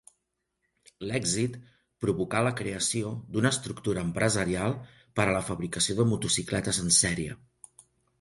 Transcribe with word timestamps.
L'èxit 1.09 1.57
provocà 2.05 2.39
la 2.47 2.53
creació 2.61 3.11
d'una 3.35 3.51
estructura 3.57 4.05
empresarial 4.07 4.73
per 5.19 5.27
a 5.27 5.35
la 5.37 5.43
fabricació 5.51 5.97
de 6.01 6.07
motocicletes 6.13 6.81
en 6.87 6.91
sèrie. 7.01 7.37